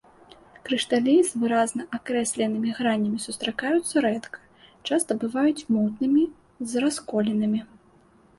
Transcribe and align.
Крышталі 0.67 1.11
з 1.31 1.41
выразна 1.41 1.83
акрэсленымі 1.97 2.73
гранямі 2.77 3.19
сустракаюцца 3.25 3.95
рэдка, 4.07 4.39
часта 4.89 5.19
бываюць 5.25 5.67
мутнымі, 5.77 6.23
з 6.73 6.85
расколінамі. 6.87 7.61